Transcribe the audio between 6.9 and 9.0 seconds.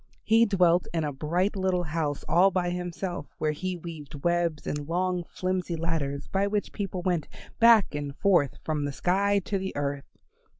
went back and forth from the